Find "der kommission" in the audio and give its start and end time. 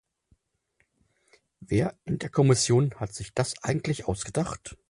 2.17-2.91